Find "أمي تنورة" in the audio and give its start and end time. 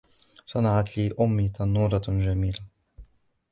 1.21-2.01